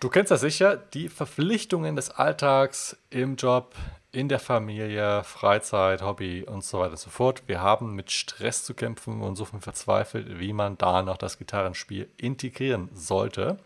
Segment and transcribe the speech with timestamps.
[0.00, 3.74] Du kennst das sicher, die Verpflichtungen des Alltags im Job,
[4.12, 7.42] in der Familie, Freizeit, Hobby und so weiter und so fort.
[7.46, 12.08] Wir haben mit Stress zu kämpfen und suchen verzweifelt, wie man da noch das Gitarrenspiel
[12.16, 13.56] integrieren sollte.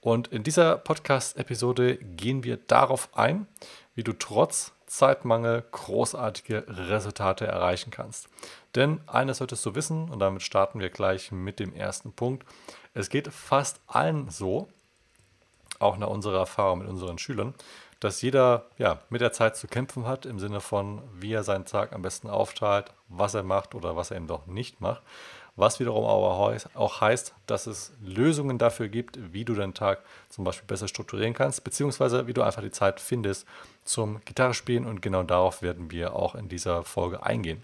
[0.00, 3.46] Und in dieser Podcast-Episode gehen wir darauf ein,
[3.94, 8.28] wie du trotz Zeitmangel großartige Resultate erreichen kannst.
[8.74, 12.44] Denn eines solltest du wissen, und damit starten wir gleich mit dem ersten Punkt.
[12.94, 14.66] Es geht fast allen so,
[15.82, 17.54] auch nach unserer Erfahrung mit unseren Schülern,
[18.00, 21.64] dass jeder ja, mit der Zeit zu kämpfen hat, im Sinne von, wie er seinen
[21.64, 25.02] Tag am besten aufteilt, was er macht oder was er eben doch nicht macht.
[25.54, 30.44] Was wiederum aber auch heißt, dass es Lösungen dafür gibt, wie du deinen Tag zum
[30.44, 33.46] Beispiel besser strukturieren kannst, beziehungsweise wie du einfach die Zeit findest
[33.84, 34.86] zum Gitarrespielen.
[34.86, 37.62] Und genau darauf werden wir auch in dieser Folge eingehen.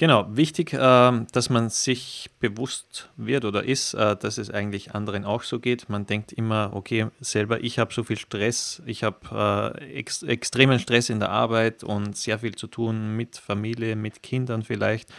[0.00, 5.26] Genau, wichtig, äh, dass man sich bewusst wird oder ist, äh, dass es eigentlich anderen
[5.26, 5.90] auch so geht.
[5.90, 10.78] Man denkt immer, okay, selber, ich habe so viel Stress, ich habe äh, ex extremen
[10.78, 15.12] Stress in der Arbeit und sehr viel zu tun mit Familie, mit Kindern vielleicht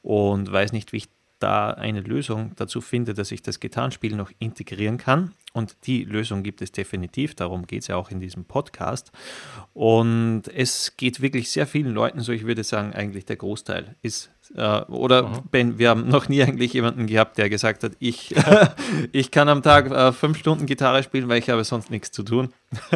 [0.00, 1.08] und weiß nicht, wie ich
[1.40, 5.34] da eine Lösung dazu finde, dass ich das Gitarrenspiel noch integrieren kann.
[5.52, 9.10] Und die Lösung gibt es definitiv, darum geht es ja auch in diesem Podcast.
[9.74, 14.30] Und es geht wirklich sehr vielen Leuten so, ich würde sagen, eigentlich der Großteil ist
[14.56, 15.42] äh, oder mhm.
[15.50, 18.34] Ben, wir haben noch nie eigentlich jemanden gehabt, der gesagt hat, ich,
[19.12, 22.22] ich kann am Tag äh, fünf Stunden Gitarre spielen, weil ich habe sonst nichts zu
[22.22, 22.52] tun.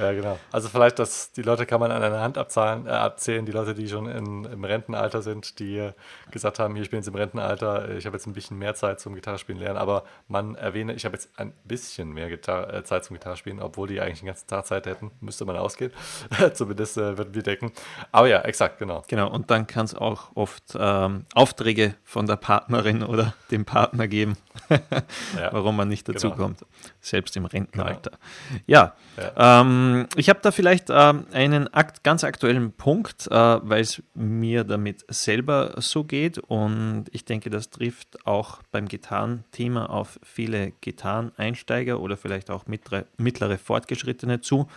[0.00, 0.38] ja, genau.
[0.52, 3.74] Also vielleicht, dass die Leute kann man an einer Hand abzahlen, äh, abzählen, die Leute,
[3.74, 5.92] die schon in, im Rentenalter sind, die äh,
[6.30, 9.00] gesagt haben, hier, ich bin jetzt im Rentenalter, ich habe jetzt ein bisschen mehr Zeit
[9.00, 13.04] zum Gitarrespielen lernen, aber man erwähne, ich habe jetzt ein bisschen mehr Gitar äh, Zeit
[13.04, 15.92] zum Gitarrespielen, obwohl die eigentlich den ganzen Tag Zeit hätten, müsste man ausgehen.
[16.54, 17.72] Zumindest äh, würden wir denken.
[18.12, 19.02] Aber ja, exakt, genau.
[19.08, 24.08] Genau, und dann kann es auch oft ähm, Aufträge von der Partnerin oder dem Partner
[24.08, 24.36] geben,
[24.68, 26.42] ja, warum man nicht dazu genau.
[26.42, 26.64] kommt,
[27.00, 28.10] selbst im Rentenalter.
[28.10, 28.62] Genau.
[28.66, 29.60] Ja, ja.
[29.60, 34.64] Ähm, ich habe da vielleicht ähm, einen akt ganz aktuellen Punkt, äh, weil es mir
[34.64, 41.87] damit selber so geht und ich denke, das trifft auch beim Gitarrenthema auf viele Gitarreneinsteiger
[41.96, 44.68] oder vielleicht auch mittlere, mittlere Fortgeschrittene zu.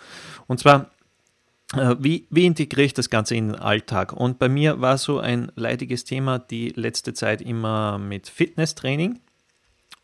[0.48, 0.92] Und zwar
[1.74, 4.14] äh, wie, wie, integriere ich das Ganze in den Alltag?
[4.14, 9.20] Und bei mir war so ein leidiges Thema die letzte Zeit immer mit Fitnesstraining.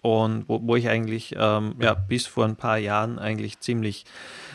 [0.02, 4.06] Und wo, wo ich eigentlich ähm, ja, bis vor ein paar Jahren eigentlich ziemlich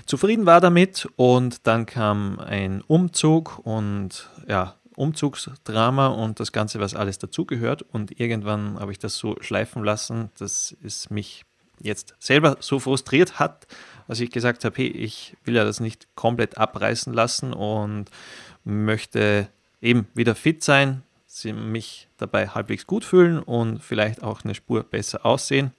[0.07, 1.09] zufrieden war damit.
[1.17, 7.83] Und dann kam ein Umzug und ja, Umzugsdrama und das Ganze, was alles dazugehört.
[7.83, 11.45] Und irgendwann habe ich das so schleifen lassen, dass es mich
[11.83, 13.67] jetzt selber so frustriert hat,
[14.09, 18.07] dass ich gesagt habe, hey, ich will ja das nicht komplett abreißen lassen und
[18.65, 19.49] möchte
[19.81, 21.03] eben wieder fit sein,
[21.45, 25.73] mich dabei halbwegs gut fühlen und vielleicht auch eine Spur besser aussehen.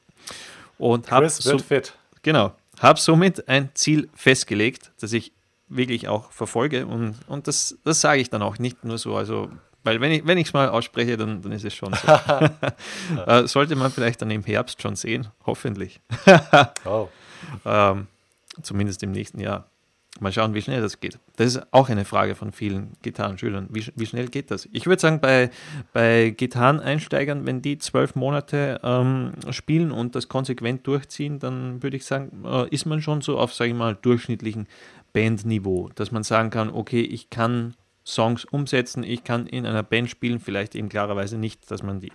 [0.77, 1.93] Und habe so, fit.
[2.23, 5.31] Genau, habe somit ein Ziel festgelegt, das ich
[5.69, 9.49] wirklich auch verfolge und, und das, das sage ich dann auch nicht nur so, also
[9.83, 12.07] weil wenn ich es mal ausspreche, dann, dann ist es schon so.
[13.27, 15.99] äh, sollte man vielleicht dann im Herbst schon sehen, hoffentlich.
[16.85, 17.09] oh.
[17.65, 18.07] ähm,
[18.61, 19.65] zumindest im nächsten Jahr.
[20.19, 21.17] Mal schauen, wie schnell das geht.
[21.37, 23.67] Das ist auch eine Frage von vielen Gitarrenschülern.
[23.71, 24.69] Wie, wie schnell geht das?
[24.71, 25.49] Ich würde sagen, bei,
[25.91, 32.05] bei Gitarreneinsteigern, wenn die zwölf Monate ähm, spielen und das konsequent durchziehen, dann würde ich
[32.05, 34.67] sagen, äh, ist man schon so auf, sage ich mal, durchschnittlichen
[35.13, 37.73] Bandniveau, dass man sagen kann, okay, ich kann
[38.05, 39.03] Songs umsetzen.
[39.03, 42.11] Ich kann in einer Band spielen, vielleicht eben klarerweise nicht, dass man die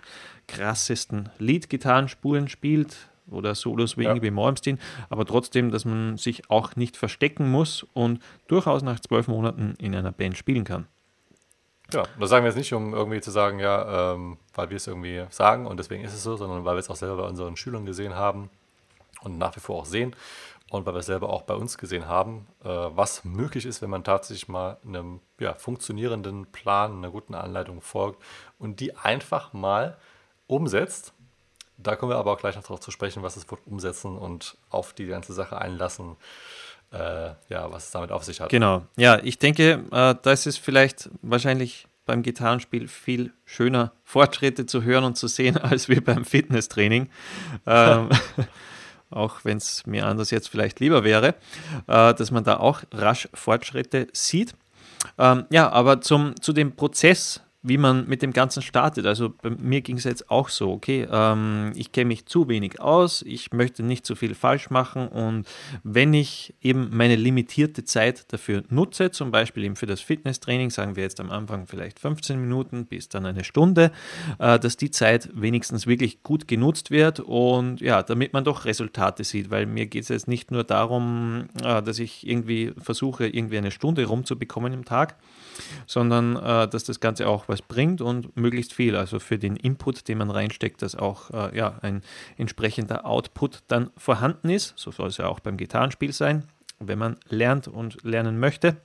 [0.47, 4.11] krassesten Lead-Gitarrenspuren spielt oder Solos wie ja.
[4.11, 4.79] Ingrid Malmsteen,
[5.09, 9.95] aber trotzdem, dass man sich auch nicht verstecken muss und durchaus nach zwölf Monaten in
[9.95, 10.87] einer Band spielen kann.
[11.91, 14.85] Ja, das sagen wir jetzt nicht, um irgendwie zu sagen, ja, ähm, weil wir es
[14.85, 17.55] irgendwie sagen und deswegen ist es so, sondern weil wir es auch selber bei unseren
[17.55, 18.51] Schülern gesehen haben
[19.21, 20.15] und nach wie vor auch sehen
[20.69, 24.03] und weil wir selber auch bei uns gesehen haben, äh, was möglich ist, wenn man
[24.03, 28.21] tatsächlich mal einem ja, funktionierenden Plan, einer guten Anleitung folgt
[28.57, 29.97] und die einfach mal
[30.47, 31.13] umsetzt.
[31.77, 34.57] Da kommen wir aber auch gleich noch darauf zu sprechen, was es wird umsetzen und
[34.69, 36.17] auf die ganze Sache einlassen,
[36.91, 38.49] äh, ja, was es damit auf sich hat.
[38.49, 44.83] Genau, ja, ich denke, äh, da ist vielleicht wahrscheinlich beim Gitarrenspiel viel schöner, Fortschritte zu
[44.83, 47.09] hören und zu sehen, als wir beim Fitnesstraining.
[47.65, 48.09] Ähm,
[49.11, 51.35] auch wenn es mir anders jetzt vielleicht lieber wäre,
[51.87, 54.53] äh, dass man da auch rasch Fortschritte sieht.
[55.17, 59.05] Ähm, ja, aber zum, zu dem Prozess wie man mit dem Ganzen startet.
[59.05, 62.79] Also bei mir ging es jetzt auch so, okay, ähm, ich kenne mich zu wenig
[62.79, 65.45] aus, ich möchte nicht zu viel falsch machen und
[65.83, 70.95] wenn ich eben meine limitierte Zeit dafür nutze, zum Beispiel eben für das Fitnesstraining, sagen
[70.95, 73.91] wir jetzt am Anfang vielleicht 15 Minuten bis dann eine Stunde,
[74.39, 79.25] äh, dass die Zeit wenigstens wirklich gut genutzt wird und ja, damit man doch Resultate
[79.25, 83.57] sieht, weil mir geht es jetzt nicht nur darum, äh, dass ich irgendwie versuche, irgendwie
[83.57, 85.17] eine Stunde rumzubekommen im Tag,
[85.85, 88.95] sondern äh, dass das Ganze auch was bringt und möglichst viel.
[88.95, 92.01] Also für den Input, den man reinsteckt, dass auch äh, ja, ein
[92.37, 94.73] entsprechender Output dann vorhanden ist.
[94.77, 96.43] So soll es ja auch beim Gitarrenspiel sein,
[96.79, 98.77] wenn man lernt und lernen möchte.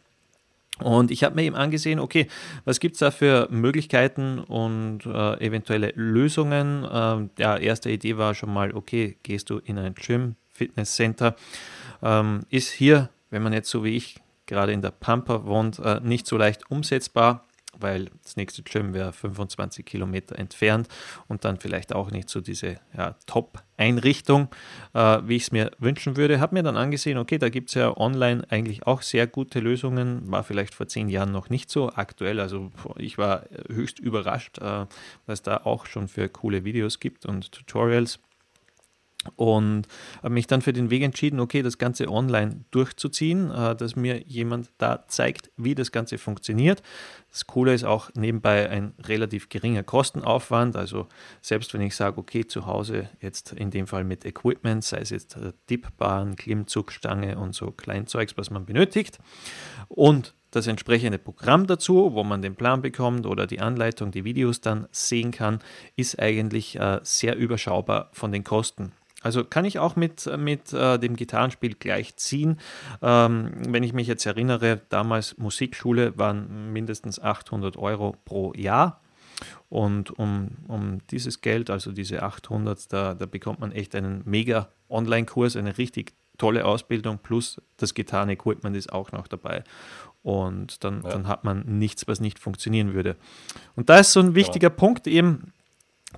[0.81, 2.27] Und ich habe mir eben angesehen, okay,
[2.65, 6.85] was gibt es da für Möglichkeiten und äh, eventuelle Lösungen?
[6.91, 11.37] Ähm, erste Idee war schon mal, okay, gehst du in ein Gym, Fitnesscenter,
[12.03, 16.01] ähm, ist hier, wenn man jetzt so wie ich gerade in der Pampa wohnt, äh,
[16.01, 17.45] nicht so leicht umsetzbar,
[17.79, 20.89] weil das nächste Gym wäre 25 Kilometer entfernt
[21.29, 24.49] und dann vielleicht auch nicht so diese ja, Top-Einrichtung,
[24.93, 26.41] äh, wie ich es mir wünschen würde.
[26.41, 30.31] Habe mir dann angesehen, okay, da gibt es ja online eigentlich auch sehr gute Lösungen,
[30.31, 32.41] war vielleicht vor zehn Jahren noch nicht so aktuell.
[32.41, 34.87] Also ich war höchst überrascht, äh,
[35.27, 38.21] was da auch schon für coole Videos gibt und Tutorials
[39.37, 39.87] und
[40.23, 44.23] habe mich dann für den Weg entschieden, okay, das Ganze online durchzuziehen, äh, dass mir
[44.27, 46.83] jemand da zeigt, wie das Ganze funktioniert.
[47.31, 50.77] Das Coole ist auch nebenbei ein relativ geringer Kostenaufwand.
[50.77, 51.09] Also
[51.41, 55.11] selbst wenn ich sage, okay, zu Hause jetzt in dem Fall mit Equipment, sei es
[55.11, 55.37] jetzt
[55.69, 59.19] Dipbahn, Klimmzugstange und so Kleinzeugs, was man benötigt
[59.89, 64.61] und das entsprechende Programm dazu, wo man den Plan bekommt oder die Anleitung, die Videos
[64.61, 65.59] dann sehen kann,
[65.97, 68.93] ist eigentlich äh, sehr überschaubar von den Kosten.
[69.25, 72.61] Also kann ich auch mit, mit äh, dem Gitarrenspiel gleich ziehen.
[73.01, 79.01] Ähm, wenn ich mich jetzt erinnere, damals Musikschule waren mindestens 800 Euro pro Jahr.
[79.71, 84.69] Und um, um dieses Geld, also diese 800, da, da bekommt man echt einen mega
[84.91, 89.65] Online-Kurs, eine richtig tolle Ausbildung plus das Gitarren-Equipment ist auch noch dabei.
[90.23, 91.11] Und dann, ja.
[91.11, 93.17] dann hat man nichts, was nicht funktionieren würde.
[93.75, 94.75] Und da ist so ein wichtiger ja.
[94.75, 95.54] Punkt eben,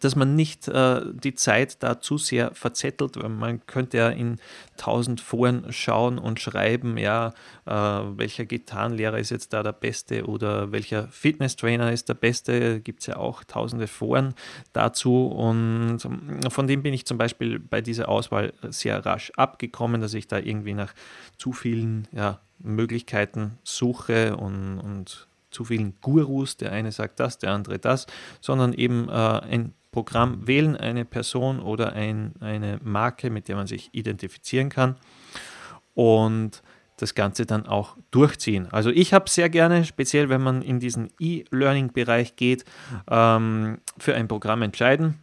[0.00, 3.16] dass man nicht äh, die Zeit da zu sehr verzettelt.
[3.28, 4.38] Man könnte ja in
[4.76, 7.32] tausend Foren schauen und schreiben, ja,
[7.66, 12.81] äh, welcher Gitarrenlehrer ist jetzt da der Beste oder welcher Fitnesstrainer ist der Beste.
[12.81, 14.34] Gibt es ja auch tausende Foren
[14.72, 15.26] dazu.
[15.26, 15.98] Und
[16.48, 20.38] von dem bin ich zum Beispiel bei dieser Auswahl sehr rasch abgekommen, dass ich da
[20.38, 20.94] irgendwie nach
[21.37, 27.52] zu vielen ja, Möglichkeiten suche und, und zu vielen Gurus, der eine sagt das, der
[27.52, 28.06] andere das,
[28.40, 33.66] sondern eben äh, ein Programm wählen, eine Person oder ein, eine Marke, mit der man
[33.66, 34.96] sich identifizieren kann
[35.94, 36.62] und
[36.98, 38.69] das Ganze dann auch durchziehen.
[38.70, 42.66] Also ich habe sehr gerne, speziell wenn man in diesen E-Learning-Bereich geht,
[43.10, 45.14] ähm, für ein Programm entscheiden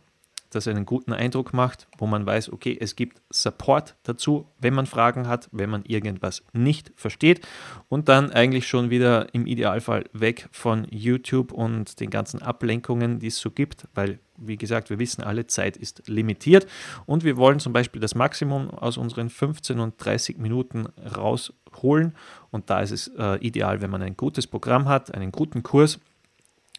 [0.56, 4.86] das einen guten Eindruck macht, wo man weiß, okay, es gibt Support dazu, wenn man
[4.86, 7.46] Fragen hat, wenn man irgendwas nicht versteht.
[7.90, 13.28] Und dann eigentlich schon wieder im Idealfall weg von YouTube und den ganzen Ablenkungen, die
[13.28, 16.68] es so gibt, weil, wie gesagt, wir wissen alle, Zeit ist limitiert.
[17.06, 22.16] Und wir wollen zum Beispiel das Maximum aus unseren 15 und 30 Minuten rausholen.
[22.52, 26.00] Und da ist es äh, ideal, wenn man ein gutes Programm hat, einen guten Kurs,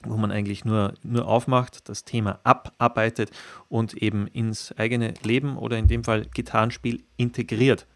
[0.06, 3.30] wo man eigentlich nur, nur aufmacht, das Thema abarbeitet
[3.68, 7.86] und eben ins eigene Leben oder in dem Fall Gitarrenspiel integriert.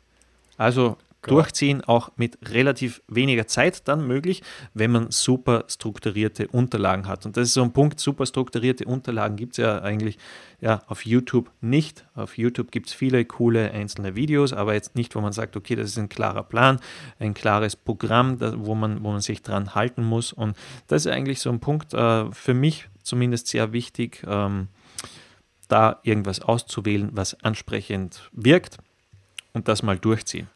[0.57, 4.43] Also Durchziehen auch mit relativ weniger Zeit dann möglich,
[4.73, 7.27] wenn man super strukturierte Unterlagen hat.
[7.27, 10.17] Und das ist so ein Punkt, super strukturierte Unterlagen gibt es ja eigentlich
[10.61, 12.07] ja, auf YouTube nicht.
[12.15, 15.75] Auf YouTube gibt es viele coole einzelne Videos, aber jetzt nicht, wo man sagt, okay,
[15.75, 16.79] das ist ein klarer Plan,
[17.19, 20.33] ein klares Programm, wo man, wo man sich dran halten muss.
[20.33, 24.69] Und das ist eigentlich so ein Punkt äh, für mich zumindest sehr wichtig, ähm,
[25.69, 28.79] da irgendwas auszuwählen, was ansprechend wirkt
[29.53, 30.49] und das mal durchziehen.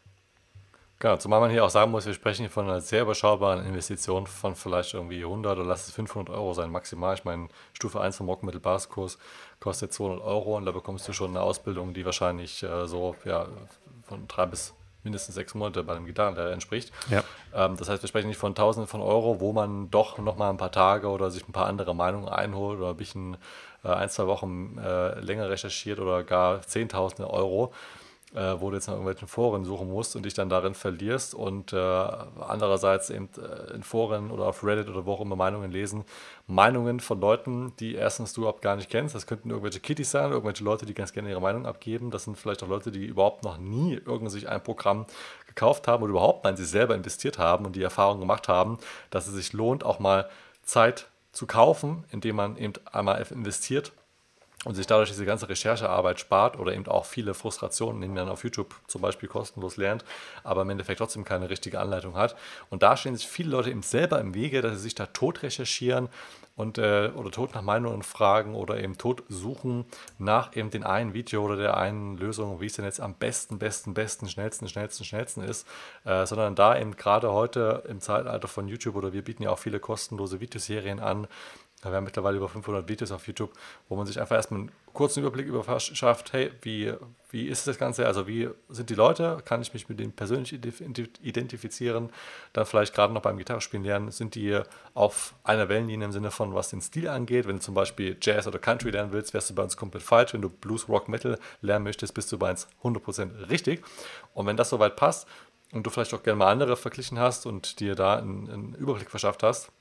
[1.03, 4.55] Genau, zumal man hier auch sagen muss, wir sprechen von einer sehr überschaubaren Investition von
[4.55, 7.13] vielleicht irgendwie 100 oder lass es 500 Euro sein maximal.
[7.13, 9.17] Ich meine, Stufe 1 vom Rockmittelbasiskurs
[9.59, 13.47] kostet 200 Euro und da bekommst du schon eine Ausbildung, die wahrscheinlich äh, so ja,
[14.03, 16.93] von drei bis mindestens sechs Monate bei einem Gitarrenlehrer entspricht.
[17.09, 17.21] Ja.
[17.53, 20.57] Ähm, das heißt, wir sprechen nicht von Tausenden von Euro, wo man doch nochmal ein
[20.57, 23.35] paar Tage oder sich ein paar andere Meinungen einholt oder ein bisschen
[23.83, 27.73] äh, ein, zwei Wochen äh, länger recherchiert oder gar Zehntausende Euro
[28.33, 31.71] äh, wo du jetzt nach irgendwelchen Foren suchen musst und dich dann darin verlierst und
[31.73, 36.03] äh, andererseits eben äh, in Foren oder auf Reddit oder wo auch immer Meinungen lesen,
[36.47, 39.15] Meinungen von Leuten, die erstens du überhaupt gar nicht kennst.
[39.15, 42.11] Das könnten irgendwelche Kitties sein, irgendwelche Leute, die ganz gerne ihre Meinung abgeben.
[42.11, 45.05] Das sind vielleicht auch Leute, die überhaupt noch nie irgend sich ein Programm
[45.47, 48.77] gekauft haben oder überhaupt mal in sich selber investiert haben und die Erfahrung gemacht haben,
[49.09, 50.29] dass es sich lohnt, auch mal
[50.63, 53.91] Zeit zu kaufen, indem man eben einmal investiert
[54.65, 58.43] und sich dadurch diese ganze Recherchearbeit spart oder eben auch viele Frustrationen, die man auf
[58.43, 60.05] YouTube zum Beispiel kostenlos lernt,
[60.43, 62.35] aber im Endeffekt trotzdem keine richtige Anleitung hat.
[62.69, 65.43] Und da stehen sich viele Leute eben selber im Wege, dass sie sich da tot
[65.43, 66.09] recherchieren
[66.55, 69.85] und äh, oder tot nach Meinungen fragen oder eben tot suchen
[70.19, 73.57] nach eben den einen Video oder der einen Lösung, wie es denn jetzt am besten,
[73.57, 75.67] besten, besten, schnellsten, schnellsten, schnellsten ist,
[76.05, 79.59] äh, sondern da eben gerade heute im Zeitalter von YouTube oder wir bieten ja auch
[79.59, 81.27] viele kostenlose Videoserien an,
[81.91, 83.51] wir haben mittlerweile über 500 Videos auf YouTube,
[83.89, 86.93] wo man sich einfach erstmal einen kurzen Überblick über verschafft, hey, wie,
[87.31, 90.53] wie ist das Ganze, also wie sind die Leute, kann ich mich mit denen persönlich
[90.53, 92.11] identifizieren,
[92.53, 94.61] dann vielleicht gerade noch beim Gitarrespielen lernen, sind die
[94.93, 98.47] auf einer Wellenlinie im Sinne von, was den Stil angeht, wenn du zum Beispiel Jazz
[98.47, 101.39] oder Country lernen willst, wärst du bei uns komplett falsch, wenn du Blues, Rock, Metal
[101.61, 103.83] lernen möchtest, bist du bei uns 100% richtig.
[104.33, 105.27] Und wenn das soweit passt
[105.71, 109.09] und du vielleicht auch gerne mal andere verglichen hast und dir da einen, einen Überblick
[109.09, 109.71] verschafft hast,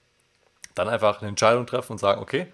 [0.74, 2.48] dann einfach eine Entscheidung treffen und sagen, okay,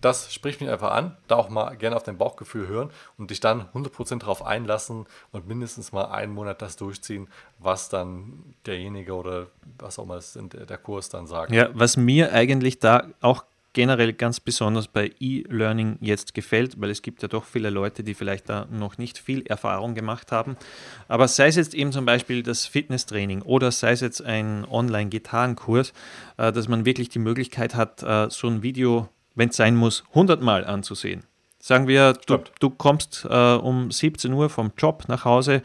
[0.00, 3.40] das spricht mich einfach an, da auch mal gerne auf dein Bauchgefühl hören und dich
[3.40, 7.28] dann 100% darauf einlassen und mindestens mal einen Monat das durchziehen,
[7.58, 9.46] was dann derjenige oder
[9.78, 11.52] was auch immer der Kurs dann sagt.
[11.52, 13.44] Ja, was mir eigentlich da auch
[13.74, 18.14] generell ganz besonders bei E-Learning jetzt gefällt, weil es gibt ja doch viele Leute, die
[18.14, 20.56] vielleicht da noch nicht viel Erfahrung gemacht haben.
[21.08, 25.92] Aber sei es jetzt eben zum Beispiel das Fitnesstraining oder sei es jetzt ein Online-Gitarrenkurs,
[26.38, 30.04] äh, dass man wirklich die Möglichkeit hat, äh, so ein Video, wenn es sein muss,
[30.14, 31.24] 100 Mal anzusehen.
[31.66, 35.62] Sagen wir, du, du kommst äh, um 17 Uhr vom Job nach Hause,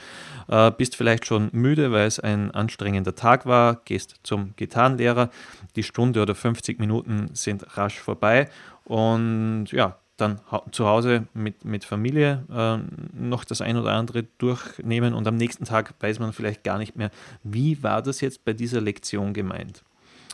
[0.48, 5.30] äh, bist vielleicht schon müde, weil es ein anstrengender Tag war, gehst zum Gitarrenlehrer,
[5.76, 8.48] die Stunde oder 50 Minuten sind rasch vorbei.
[8.86, 10.40] Und ja, dann
[10.72, 12.78] zu Hause mit, mit Familie äh,
[13.12, 15.14] noch das ein oder andere durchnehmen.
[15.14, 17.12] Und am nächsten Tag weiß man vielleicht gar nicht mehr,
[17.44, 19.84] wie war das jetzt bei dieser Lektion gemeint.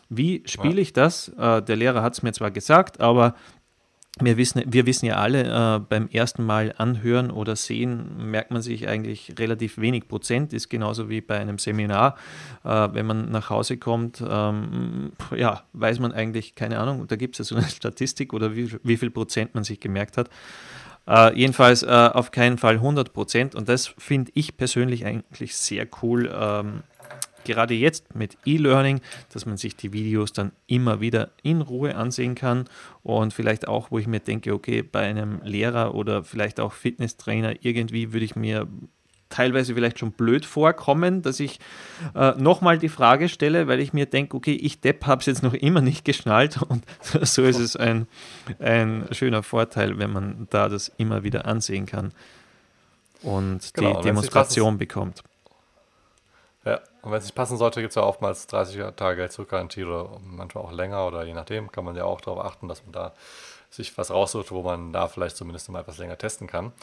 [0.10, 1.30] Wie spiele ich das?
[1.30, 3.34] Äh, der Lehrer hat es mir zwar gesagt, aber
[4.22, 8.62] wir wissen, wir wissen ja alle, äh, beim ersten Mal anhören oder sehen, merkt man
[8.62, 12.16] sich eigentlich relativ wenig Prozent, ist genauso wie bei einem Seminar.
[12.64, 17.36] Äh, wenn man nach Hause kommt, ähm, ja, weiß man eigentlich, keine Ahnung, da gibt
[17.36, 20.30] es ja so eine Statistik oder wie, wie viel Prozent man sich gemerkt hat.
[21.08, 25.88] Äh, jedenfalls äh, auf keinen Fall 100 Prozent und das finde ich persönlich eigentlich sehr
[26.02, 26.34] cool.
[26.34, 26.84] Ähm,
[27.46, 32.36] gerade jetzt mit E-Learning, dass man sich die Videos dann immer wieder in Ruhe ansehen
[32.36, 32.66] kann
[33.04, 37.54] und vielleicht auch, wo ich mir denke, okay, bei einem Lehrer oder vielleicht auch Fitnesstrainer
[37.62, 38.68] irgendwie würde ich mir
[39.30, 41.60] teilweise vielleicht schon blöd vorkommen, dass ich
[42.14, 45.44] äh, nochmal die Frage stelle, weil ich mir denke, okay, ich Depp habe es jetzt
[45.44, 48.08] noch immer nicht geschnallt und so ist es ein,
[48.60, 52.14] ein schöner Vorteil, wenn man da das immer wieder ansehen kann
[53.24, 55.24] und genau, die Demonstration bekommt.
[56.66, 59.84] Ja, und wenn es nicht passen sollte, gibt es ja oftmals 30 Tage Geld zurückgarantie
[59.84, 62.92] oder manchmal auch länger oder je nachdem, kann man ja auch darauf achten, dass man
[62.92, 63.14] da
[63.70, 66.74] sich was raussucht, wo man da vielleicht zumindest mal etwas länger testen kann.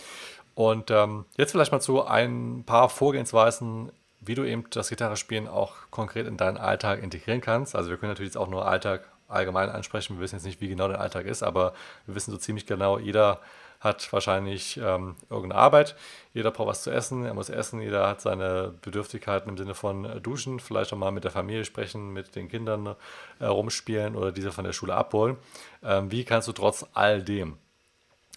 [0.54, 5.72] Und ähm, jetzt vielleicht mal zu ein paar Vorgehensweisen, wie du eben das Gitarrespielen auch
[5.90, 7.74] konkret in deinen Alltag integrieren kannst.
[7.74, 10.16] Also wir können natürlich jetzt auch nur Alltag allgemein ansprechen.
[10.16, 11.72] Wir wissen jetzt nicht, wie genau der Alltag ist, aber
[12.06, 13.40] wir wissen so ziemlich genau, jeder
[13.82, 15.96] hat wahrscheinlich ähm, irgendeine Arbeit.
[16.32, 20.04] Jeder braucht was zu essen, er muss essen, jeder hat seine Bedürftigkeiten im Sinne von
[20.04, 22.94] äh, Duschen, vielleicht auch mal mit der Familie sprechen, mit den Kindern
[23.40, 25.36] äh, rumspielen oder diese von der Schule abholen.
[25.82, 27.58] Ähm, wie kannst du trotz all dem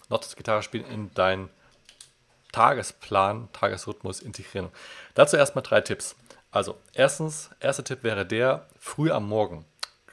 [0.08, 1.48] noch das Gitarrespielen in deinen
[2.50, 4.70] Tagesplan, Tagesrhythmus integrieren?
[5.14, 6.16] Dazu erstmal drei Tipps.
[6.50, 9.64] Also, erstens, erster Tipp wäre der, früh am Morgen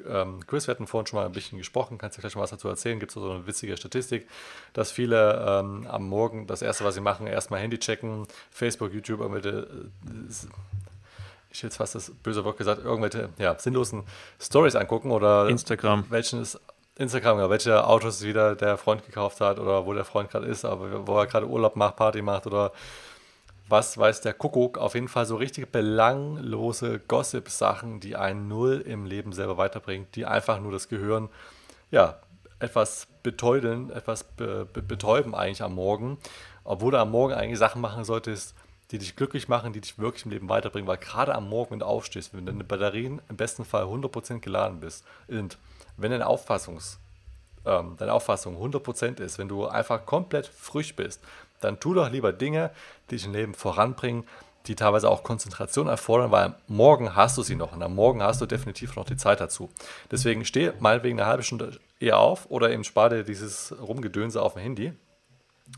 [0.07, 2.49] ähm, Chris, wir hatten vorhin schon mal ein bisschen gesprochen, kannst du gleich schon was
[2.49, 2.99] dazu erzählen?
[2.99, 4.27] Gibt es so eine witzige Statistik,
[4.73, 9.21] dass viele ähm, am Morgen das erste, was sie machen, erstmal Handy checken, Facebook, YouTube,
[9.21, 10.47] irgendwelche, äh,
[11.51, 14.03] ich jetzt fast das böse Wort gesagt, irgendwelche ja, sinnlosen
[14.39, 16.05] Stories angucken oder Instagram.
[16.09, 16.59] Welches
[16.97, 20.63] Instagram, ja, welche Autos wieder der Freund gekauft hat oder wo der Freund gerade ist,
[20.65, 22.71] aber wo er gerade Urlaub macht, Party macht oder
[23.67, 29.05] was weiß der Kuckuck, auf jeden Fall so richtig belanglose Gossip-Sachen, die einen null im
[29.05, 31.29] Leben selber weiterbringen, die einfach nur das Gehirn,
[31.91, 32.19] ja,
[32.59, 36.17] etwas beteudeln, etwas be be betäuben eigentlich am Morgen,
[36.63, 38.55] obwohl du am Morgen eigentlich Sachen machen solltest,
[38.91, 41.79] die dich glücklich machen, die dich wirklich im Leben weiterbringen, weil gerade am Morgen, wenn
[41.79, 45.57] du aufstehst, wenn deine Batterien im besten Fall 100% geladen bist, sind,
[45.97, 46.99] wenn deine Auffassungs
[47.65, 51.21] ähm, deine Auffassung 100% ist, wenn du einfach komplett frisch bist,
[51.63, 52.71] dann tu doch lieber Dinge,
[53.09, 54.25] die dich im Leben voranbringen,
[54.67, 58.41] die teilweise auch Konzentration erfordern, weil Morgen hast du sie noch und am Morgen hast
[58.41, 59.69] du definitiv noch die Zeit dazu.
[60.09, 64.53] Deswegen steh meinetwegen eine halbe Stunde eher auf oder eben spar dir dieses Rumgedönse auf
[64.53, 64.93] dem Handy,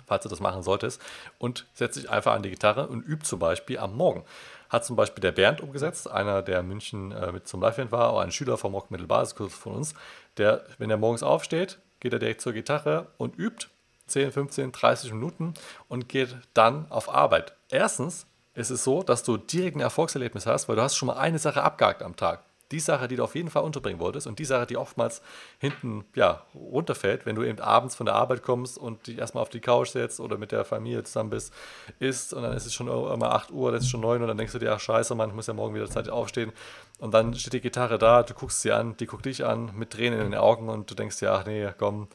[0.06, 1.02] falls du das machen solltest,
[1.40, 4.24] und setz dich einfach an die Gitarre und üb zum Beispiel am Morgen.
[4.70, 8.10] hat zum Beispiel der Bernd umgesetzt, einer, der in München äh, mit zum Live-Event war,
[8.10, 9.94] auch ein Schüler vom Rock Mittelbasiskurs von uns,
[10.38, 13.68] der, wenn er morgens aufsteht, geht er direkt zur Gitarre und übt
[14.08, 15.54] 10, 15, 30 Minuten
[15.88, 17.56] und geht dann auf Arbeit.
[17.70, 21.18] Erstens ist es so, dass du direkt ein Erfolgserlebnis hast, weil du hast schon mal
[21.18, 24.40] eine Sache abgehakt am Tag die Sache, die du auf jeden Fall unterbringen wolltest und
[24.40, 25.22] die Sache, die oftmals
[25.60, 29.50] hinten ja, runterfällt, wenn du eben abends von der Arbeit kommst und dich erstmal auf
[29.50, 31.54] die Couch setzt oder mit der Familie zusammen bist,
[32.00, 34.24] isst und dann ist es schon immer 8 Uhr, dann ist es schon 9 Uhr
[34.24, 36.52] und dann denkst du dir, ach scheiße, Mann, ich muss ja morgen wieder Zeit aufstehen
[37.00, 39.92] und dann steht die Gitarre da, du guckst sie an, die guckt dich an mit
[39.92, 42.08] Tränen in den Augen und du denkst dir, ach nee, komm,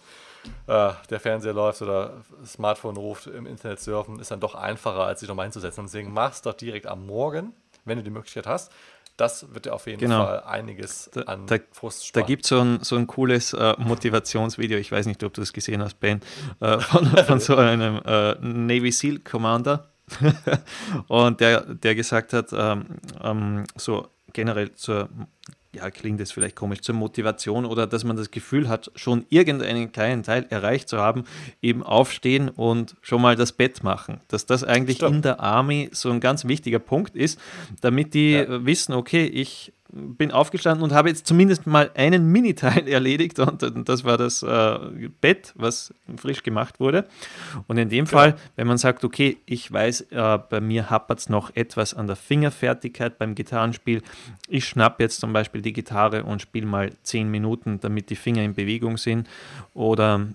[0.66, 5.04] äh, der Fernseher läuft oder das Smartphone ruft, im Internet surfen, ist dann doch einfacher,
[5.04, 5.84] als sich nochmal hinzusetzen.
[5.84, 7.52] Deswegen machst du doch direkt am Morgen,
[7.84, 8.72] wenn du die Möglichkeit hast,
[9.20, 10.24] das wird ja auf jeden genau.
[10.24, 12.22] Fall einiges da, an da, Frust sparen.
[12.22, 15.42] Da gibt es so ein, so ein cooles äh, Motivationsvideo, ich weiß nicht, ob du
[15.42, 16.20] das gesehen hast, Ben,
[16.60, 19.88] äh, von, von, so einem äh, Navy SEAL Commander.
[21.08, 22.86] und der, der gesagt hat, ähm,
[23.22, 25.08] ähm, so generell zur
[25.74, 29.92] ja, klingt das vielleicht komisch, zur Motivation oder dass man das Gefühl hat, schon irgendeinen
[29.92, 31.24] kleinen Teil erreicht zu haben,
[31.62, 34.20] eben aufstehen und schon mal das Bett machen.
[34.28, 35.16] Dass das eigentlich Stimmt.
[35.16, 37.38] in der Army so ein ganz wichtiger Punkt ist,
[37.80, 38.64] damit die ja.
[38.64, 44.04] wissen, okay, ich bin aufgestanden und habe jetzt zumindest mal einen Miniteil erledigt und das
[44.04, 47.06] war das äh, Bett, was frisch gemacht wurde.
[47.66, 51.28] Und in dem Fall, wenn man sagt, okay, ich weiß, äh, bei mir hapert es
[51.28, 54.02] noch etwas an der Fingerfertigkeit beim Gitarrenspiel,
[54.48, 58.42] ich schnappe jetzt zum Beispiel die Gitarre und spiele mal zehn Minuten, damit die Finger
[58.42, 59.28] in Bewegung sind.
[59.74, 60.26] Oder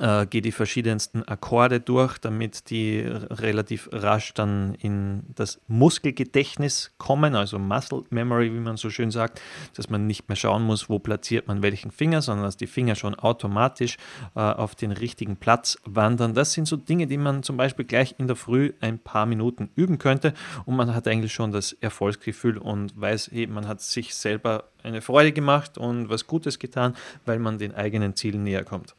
[0.00, 7.34] äh, gehe die verschiedensten Akkorde durch, damit die relativ rasch dann in das Muskelgedächtnis kommen,
[7.34, 9.40] also Muscle Memory, wie man so schön sagt,
[9.74, 12.94] dass man nicht mehr schauen muss, wo platziert man welchen Finger, sondern dass die Finger
[12.94, 13.96] schon automatisch
[14.34, 16.34] äh, auf den richtigen Platz wandern.
[16.34, 19.70] Das sind so Dinge, die man zum Beispiel gleich in der Früh ein paar Minuten
[19.76, 20.34] üben könnte
[20.64, 25.00] und man hat eigentlich schon das Erfolgsgefühl und weiß, hey, man hat sich selber eine
[25.00, 28.94] Freude gemacht und was Gutes getan, weil man den eigenen Zielen näher kommt.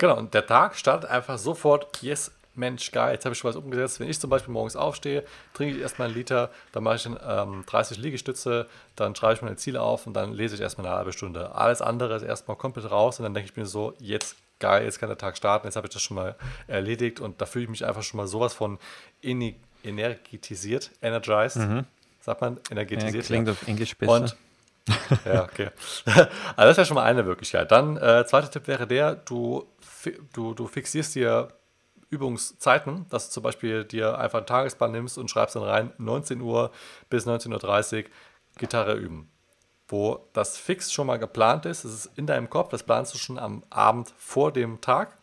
[0.00, 3.56] Genau, und der Tag startet einfach sofort, yes, Mensch, geil, jetzt habe ich schon was
[3.56, 4.00] umgesetzt.
[4.00, 7.64] Wenn ich zum Beispiel morgens aufstehe, trinke ich erstmal einen Liter, dann mache ich ähm,
[7.66, 8.66] 30 Liegestütze,
[8.96, 11.54] dann schreibe ich meine Ziele auf und dann lese ich erstmal eine halbe Stunde.
[11.54, 14.98] Alles andere ist erstmal komplett raus und dann denke ich mir so, jetzt geil, jetzt
[14.98, 16.34] kann der Tag starten, jetzt habe ich das schon mal
[16.66, 18.78] erledigt und da fühle ich mich einfach schon mal sowas von
[19.22, 21.84] energetisiert, energized, mhm.
[22.22, 23.24] sagt man, energetisiert.
[23.24, 23.52] Ja, klingt ja.
[23.52, 24.12] auf Englisch besser.
[24.12, 24.36] Und
[25.24, 25.68] ja, okay.
[26.06, 27.70] also das ja schon mal eine Möglichkeit.
[27.70, 29.66] Dann, äh, zweiter Tipp wäre der, du
[30.32, 31.48] du, du fixierst dir
[32.10, 36.40] Übungszeiten, dass du zum Beispiel dir einfach einen Tagesplan nimmst und schreibst dann rein, 19
[36.40, 36.72] Uhr
[37.08, 38.10] bis 19.30 Uhr
[38.58, 39.30] Gitarre üben.
[39.86, 43.18] Wo das fix schon mal geplant ist, das ist in deinem Kopf, das planst du
[43.18, 45.19] schon am Abend vor dem Tag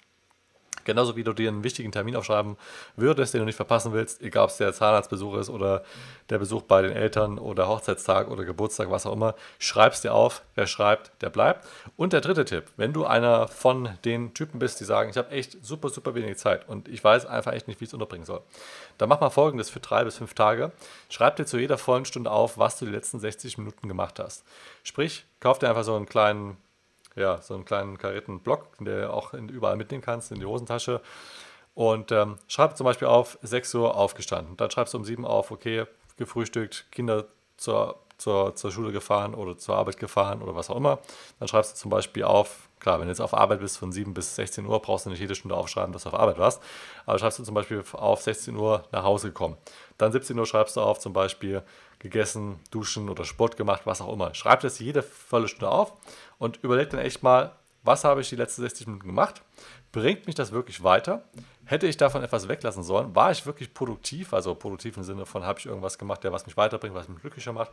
[0.88, 2.56] Genauso wie du dir einen wichtigen Termin aufschreiben
[2.96, 5.84] würdest, den du nicht verpassen willst, egal ob es der Zahnarztbesuch ist oder
[6.30, 10.44] der Besuch bei den Eltern oder Hochzeitstag oder Geburtstag, was auch immer, schreibst dir auf.
[10.56, 11.68] Wer schreibt, der bleibt.
[11.98, 15.30] Und der dritte Tipp, wenn du einer von den Typen bist, die sagen, ich habe
[15.32, 18.26] echt super, super wenig Zeit und ich weiß einfach echt nicht, wie ich es unterbringen
[18.26, 18.40] soll,
[18.98, 20.72] dann mach mal folgendes für drei bis fünf Tage.
[21.10, 24.46] Schreib dir zu jeder vollen Stunde auf, was du die letzten 60 Minuten gemacht hast.
[24.84, 26.56] Sprich, kauf dir einfach so einen kleinen
[27.18, 30.46] ja, so einen kleinen karierten Block, den du auch in, überall mitnehmen kannst, in die
[30.46, 31.02] Hosentasche.
[31.74, 34.58] Und ähm, schreib zum Beispiel auf 6 Uhr aufgestanden.
[34.58, 35.86] Dann schreibst du um 7 Uhr auf, okay,
[36.18, 37.26] gefrühstückt, Kinder
[37.58, 41.00] zur, zur, zur Schule gefahren oder zur Arbeit gefahren oder was auch immer.
[41.40, 44.14] Dann schreibst du zum Beispiel auf, klar, wenn du jetzt auf Arbeit bist von 7
[44.14, 46.62] bis 16 Uhr, brauchst du nicht jede Stunde aufschreiben, dass du auf Arbeit warst.
[47.06, 49.58] Aber schreibst du zum Beispiel auf 16 Uhr nach Hause gekommen.
[49.98, 51.64] Dann 17 Uhr schreibst du auf zum Beispiel
[52.00, 54.34] gegessen, duschen oder Sport gemacht, was auch immer.
[54.34, 55.94] Schreib das jede volle Stunde auf
[56.38, 59.42] und überleg dann echt mal, was habe ich die letzten 60 Minuten gemacht?
[59.92, 61.24] Bringt mich das wirklich weiter?
[61.66, 63.16] Hätte ich davon etwas weglassen sollen?
[63.16, 64.34] War ich wirklich produktiv?
[64.34, 67.22] Also produktiv im Sinne von, habe ich irgendwas gemacht, der was mich weiterbringt, was mich
[67.22, 67.72] glücklicher macht?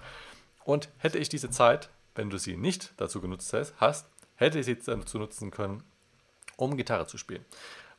[0.64, 4.76] Und hätte ich diese Zeit, wenn du sie nicht dazu genutzt hast, hätte ich sie
[4.76, 5.82] dazu nutzen können,
[6.56, 7.44] um Gitarre zu spielen.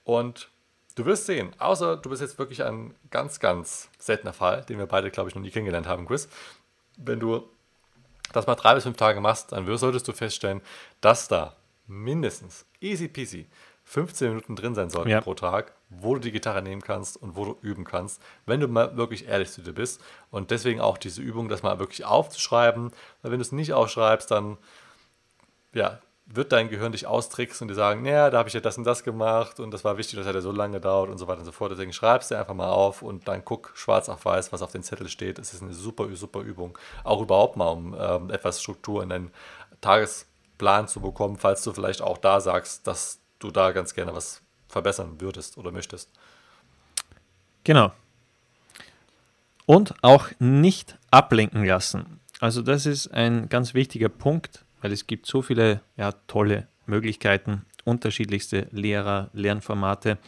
[0.04, 0.50] Und
[0.96, 4.86] Du wirst sehen, außer du bist jetzt wirklich ein ganz, ganz seltener Fall, den wir
[4.86, 6.30] beide, glaube ich, noch nie kennengelernt haben, Chris.
[6.96, 7.50] Wenn du
[8.32, 10.62] das mal drei bis fünf Tage machst, dann solltest du feststellen,
[11.02, 13.48] dass da mindestens easy peasy
[13.84, 15.22] 15 Minuten drin sein sollten ja.
[15.22, 18.68] pro Tag, wo du die Gitarre nehmen kannst und wo du üben kannst, wenn du
[18.68, 20.02] mal wirklich ehrlich zu dir bist.
[20.32, 22.92] Und deswegen auch diese Übung, das mal wirklich aufzuschreiben.
[23.22, 24.58] Weil wenn du es nicht aufschreibst, dann
[25.74, 28.78] ja, wird dein Gehirn dich austricksen und dir sagen, naja, da habe ich ja das
[28.78, 31.28] und das gemacht und das war wichtig, das hat ja so lange gedauert und so
[31.28, 31.72] weiter und so fort.
[31.72, 34.82] Deswegen schreibst du einfach mal auf und dann guck schwarz auf weiß, was auf den
[34.82, 35.38] Zettel steht.
[35.38, 36.78] Es ist eine super, super Übung.
[37.04, 39.32] Auch überhaupt mal, um ähm, etwas Struktur in deinen
[39.82, 44.42] Tagesplan zu bekommen, falls du vielleicht auch da sagst, dass du da ganz gerne was
[44.68, 46.10] verbessern würdest oder möchtest.
[47.64, 47.92] Genau.
[49.68, 52.20] Und auch nicht ablenken lassen.
[52.40, 57.66] Also das ist ein ganz wichtiger Punkt, weil es gibt so viele ja, tolle Möglichkeiten,
[57.86, 60.20] unterschiedlichste Lehrer, Lernformate,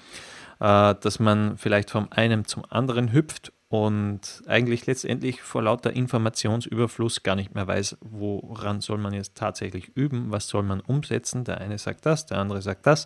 [0.59, 7.21] äh, dass man vielleicht vom einen zum anderen hüpft und eigentlich letztendlich vor lauter Informationsüberfluss
[7.21, 11.43] gar nicht mehr weiß, woran soll man jetzt tatsächlich üben, was soll man umsetzen.
[11.43, 13.05] Der eine sagt das, der andere sagt das.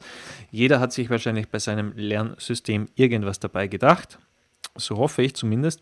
[0.52, 4.20] Jeder hat sich wahrscheinlich bei seinem Lernsystem irgendwas dabei gedacht.
[4.78, 5.82] So hoffe ich zumindest.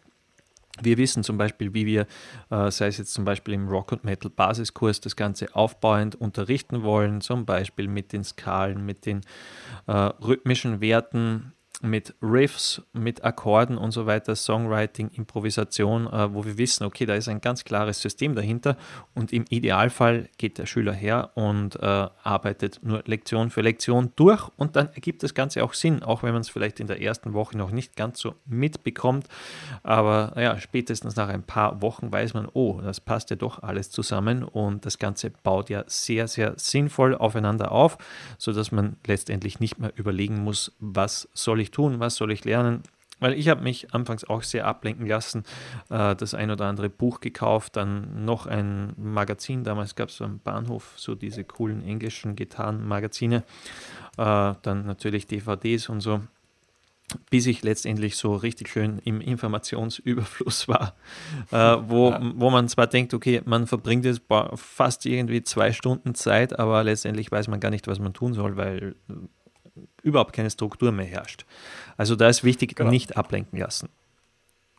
[0.81, 2.07] Wir wissen zum Beispiel, wie wir,
[2.49, 6.83] äh, sei es jetzt zum Beispiel im Rock und Metal Basiskurs, das Ganze aufbauend unterrichten
[6.83, 9.21] wollen, zum Beispiel mit den Skalen, mit den
[9.87, 16.57] äh, rhythmischen Werten, mit Riffs, mit Akkorden und so weiter, Songwriting, Improvisation, äh, wo wir
[16.57, 18.77] wissen, okay, da ist ein ganz klares System dahinter
[19.13, 24.49] und im Idealfall geht der Schüler her und äh, arbeitet nur Lektion für Lektion durch
[24.57, 27.33] und dann ergibt das Ganze auch Sinn, auch wenn man es vielleicht in der ersten
[27.33, 29.27] Woche noch nicht ganz so mitbekommt,
[29.83, 33.89] aber ja, spätestens nach ein paar Wochen weiß man, oh, das passt ja doch alles
[33.89, 37.97] zusammen und das Ganze baut ja sehr, sehr sinnvoll aufeinander auf,
[38.37, 42.45] sodass man letztendlich nicht mehr überlegen muss, was soll ich ich tun, was soll ich
[42.45, 42.83] lernen.
[43.21, 45.43] Weil ich habe mich anfangs auch sehr ablenken lassen,
[45.89, 50.23] äh, das ein oder andere Buch gekauft, dann noch ein Magazin, damals gab es so
[50.23, 53.43] am Bahnhof so diese coolen englischen Gitarrenmagazine,
[54.17, 56.21] äh, dann natürlich DVDs und so
[57.29, 60.95] bis ich letztendlich so richtig schön im Informationsüberfluss war,
[61.51, 64.21] äh, wo, wo man zwar denkt, okay, man verbringt jetzt
[64.55, 68.57] fast irgendwie zwei Stunden Zeit, aber letztendlich weiß man gar nicht, was man tun soll,
[68.57, 68.95] weil
[70.03, 71.45] überhaupt keine Struktur mehr herrscht.
[71.97, 72.89] Also da ist wichtig, genau.
[72.89, 73.89] nicht ablenken lassen.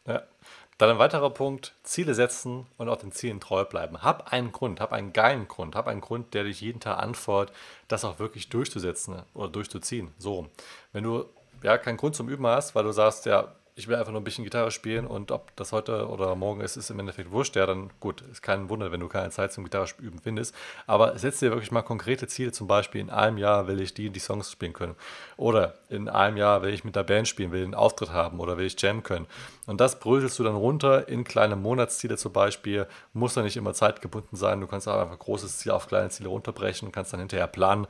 [0.06, 0.22] Ja.
[0.78, 4.02] Dann ein weiterer Punkt, Ziele setzen und auch den Zielen treu bleiben.
[4.02, 7.54] Hab einen Grund, hab einen geilen Grund, hab einen Grund, der dich jeden Tag anfordert,
[7.86, 10.14] das auch wirklich durchzusetzen oder durchzuziehen.
[10.16, 10.48] So.
[10.92, 11.26] Wenn du
[11.62, 14.24] ja keinen Grund zum Üben hast, weil du sagst, ja, ich will einfach nur ein
[14.24, 17.56] bisschen Gitarre spielen und ob das heute oder morgen ist, ist im Endeffekt wurscht.
[17.56, 20.54] Ja, dann gut, ist kein Wunder, wenn du keine Zeit zum Gitarre üben findest.
[20.86, 24.10] Aber setz dir wirklich mal konkrete Ziele, zum Beispiel in einem Jahr will ich die
[24.10, 24.94] die Songs spielen können.
[25.38, 28.58] Oder in einem Jahr will ich mit der Band spielen, will einen Auftritt haben oder
[28.58, 29.26] will ich jammen können.
[29.66, 32.86] Und das bröselst du dann runter in kleine Monatsziele zum Beispiel.
[33.14, 34.60] Muss dann nicht immer zeitgebunden sein.
[34.60, 37.86] Du kannst auch einfach großes Ziel auf kleine Ziele runterbrechen und kannst dann hinterher planen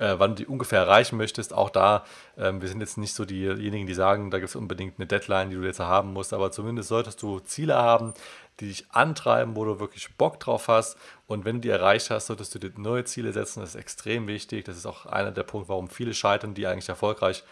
[0.00, 1.52] äh, wann du die ungefähr erreichen möchtest.
[1.52, 2.04] Auch da,
[2.36, 5.50] ähm, wir sind jetzt nicht so diejenigen, die sagen, da gibt es unbedingt eine Deadline,
[5.50, 8.14] die du jetzt haben musst, aber zumindest solltest du Ziele haben,
[8.58, 10.96] die dich antreiben, wo du wirklich Bock drauf hast.
[11.26, 13.60] Und wenn du die erreicht hast, solltest du dir neue Ziele setzen.
[13.60, 14.64] Das ist extrem wichtig.
[14.64, 17.44] Das ist auch einer der Punkte, warum viele scheitern, die eigentlich erfolgreich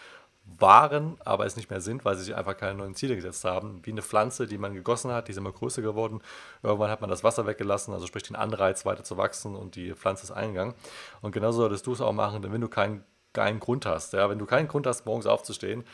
[0.59, 3.81] waren, aber es nicht mehr sind, weil sie sich einfach keine neuen Ziele gesetzt haben.
[3.85, 6.21] Wie eine Pflanze, die man gegossen hat, die ist immer größer geworden.
[6.63, 9.95] Irgendwann hat man das Wasser weggelassen, also sprich den Anreiz weiter zu wachsen und die
[9.95, 10.75] Pflanze ist eingegangen.
[11.21, 14.13] Und genauso solltest du es auch machen, wenn du keinen geilen Grund hast.
[14.15, 15.85] Ja, wenn du keinen Grund hast, morgens aufzustehen,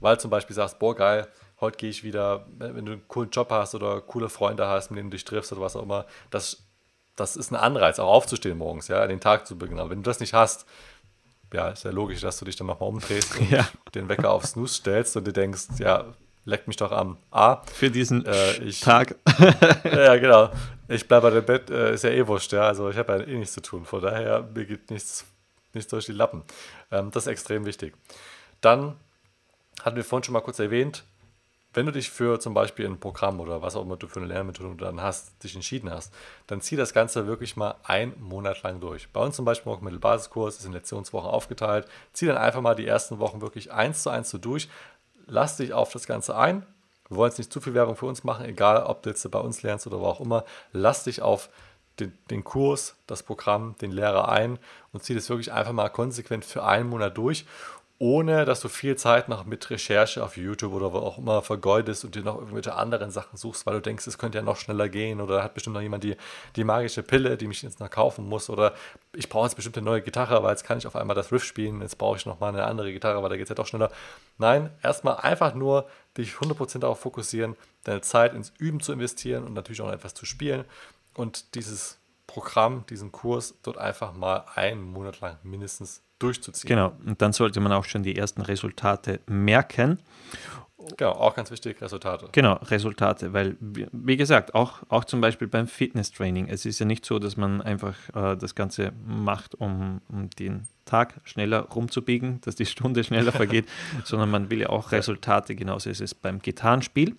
[0.00, 1.28] weil zum Beispiel sagst, boah geil,
[1.60, 4.98] heute gehe ich wieder, wenn du einen coolen Job hast oder coole Freunde hast, mit
[4.98, 6.64] denen du dich triffst oder was auch immer, das,
[7.16, 9.80] das ist ein Anreiz, auch aufzustehen morgens, ja, den Tag zu beginnen.
[9.80, 10.66] Aber wenn du das nicht hast,
[11.52, 13.68] ja, ist ja logisch, dass du dich dann nochmal umdrehst und ja.
[13.94, 16.04] den Wecker auf Snooze stellst und dir denkst, ja,
[16.44, 17.62] leck mich doch am A.
[17.72, 19.16] Für diesen äh, ich, Tag.
[19.84, 20.50] ja, genau.
[20.88, 22.62] Ich bleibe bei dem Bett, äh, ist ja eh wurscht, ja.
[22.62, 23.84] Also ich habe ja eh nichts zu tun.
[23.84, 25.24] Von daher, mir geht nichts,
[25.72, 26.42] nichts durch die Lappen.
[26.90, 27.94] Ähm, das ist extrem wichtig.
[28.60, 28.96] Dann
[29.82, 31.04] hatten wir vorhin schon mal kurz erwähnt,
[31.72, 34.28] wenn du dich für zum Beispiel ein Programm oder was auch immer du für eine
[34.28, 36.12] Lernmethode dann hast, dich entschieden hast,
[36.48, 39.08] dann zieh das Ganze wirklich mal einen Monat lang durch.
[39.12, 41.86] Bei uns zum Beispiel auch Mittelbasiskurs ist in Lektionswochen aufgeteilt.
[42.12, 44.68] Zieh dann einfach mal die ersten Wochen wirklich eins zu eins so durch.
[45.26, 46.66] Lass dich auf das Ganze ein.
[47.08, 49.38] Wir wollen jetzt nicht zu viel Werbung für uns machen, egal ob du jetzt bei
[49.38, 50.44] uns lernst oder wo auch immer.
[50.72, 51.50] Lass dich auf
[52.00, 54.58] den, den Kurs, das Programm, den Lehrer ein
[54.92, 57.46] und zieh das wirklich einfach mal konsequent für einen Monat durch
[58.02, 62.02] ohne dass du viel Zeit noch mit Recherche auf YouTube oder wo auch immer vergeudest
[62.02, 64.88] und dir noch irgendwelche anderen Sachen suchst, weil du denkst, es könnte ja noch schneller
[64.88, 66.16] gehen oder hat bestimmt noch jemand die,
[66.56, 68.72] die magische Pille, die mich jetzt noch kaufen muss oder
[69.12, 71.44] ich brauche jetzt bestimmt eine neue Gitarre, weil jetzt kann ich auf einmal das Riff
[71.44, 73.66] spielen, jetzt brauche ich noch mal eine andere Gitarre, weil da geht es ja doch
[73.66, 73.90] schneller.
[74.38, 75.86] Nein, erstmal einfach nur
[76.16, 80.24] dich 100% darauf fokussieren, deine Zeit ins Üben zu investieren und natürlich auch etwas zu
[80.24, 80.64] spielen
[81.12, 86.68] und dieses Programm, diesen Kurs dort einfach mal einen Monat lang mindestens durchzuziehen.
[86.68, 89.98] Genau, und dann sollte man auch schon die ersten Resultate merken.
[90.96, 92.28] Genau, auch ganz wichtig, Resultate.
[92.32, 97.04] Genau, Resultate, weil, wie gesagt, auch, auch zum Beispiel beim Fitnesstraining, es ist ja nicht
[97.04, 102.56] so, dass man einfach äh, das Ganze macht, um, um den Tag schneller rumzubiegen, dass
[102.56, 103.66] die Stunde schneller vergeht,
[104.04, 107.16] sondern man will ja auch Resultate, genauso ist es beim Gitarrenspiel.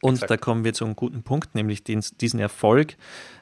[0.00, 0.30] Und Exakt.
[0.30, 2.96] da kommen wir zu einem guten Punkt, nämlich den, diesen Erfolg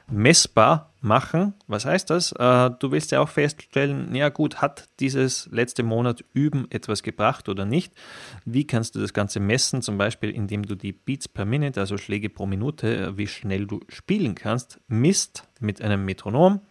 [0.07, 1.53] messbar machen.
[1.67, 2.31] Was heißt das?
[2.31, 7.47] Äh, du willst ja auch feststellen, ja gut, hat dieses letzte Monat Üben etwas gebracht
[7.47, 7.93] oder nicht?
[8.43, 9.83] Wie kannst du das Ganze messen?
[9.83, 13.79] Zum Beispiel, indem du die Beats per Minute, also Schläge pro Minute, wie schnell du
[13.87, 16.61] spielen kannst, misst mit einem Metronom.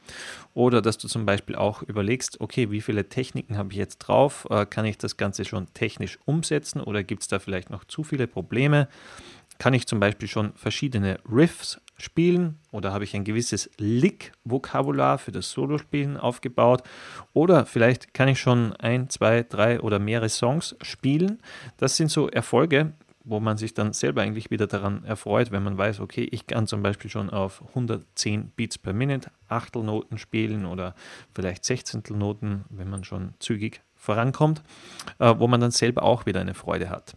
[0.52, 4.48] Oder dass du zum Beispiel auch überlegst, okay, wie viele Techniken habe ich jetzt drauf?
[4.50, 8.02] Äh, kann ich das Ganze schon technisch umsetzen oder gibt es da vielleicht noch zu
[8.02, 8.88] viele Probleme?
[9.60, 15.32] Kann ich zum Beispiel schon verschiedene Riffs spielen oder habe ich ein gewisses Lick-Vokabular für
[15.32, 16.82] das Solospielen aufgebaut
[17.34, 21.42] oder vielleicht kann ich schon ein, zwei, drei oder mehrere Songs spielen.
[21.76, 25.76] Das sind so Erfolge, wo man sich dann selber eigentlich wieder daran erfreut, wenn man
[25.76, 30.94] weiß, okay, ich kann zum Beispiel schon auf 110 Beats per Minute Achtelnoten spielen oder
[31.34, 34.62] vielleicht Sechzehntelnoten, wenn man schon zügig vorankommt,
[35.18, 37.14] äh, wo man dann selber auch wieder eine Freude hat.